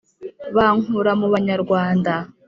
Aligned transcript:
bankura 0.55 1.11
mu 1.19 1.27
banyarwanda!» 1.33 2.13